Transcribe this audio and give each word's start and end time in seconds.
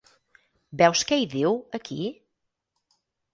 Veus 0.81 1.03
què 1.11 1.19
hi 1.23 1.27
diu, 1.33 1.59
aquí? 1.81 1.99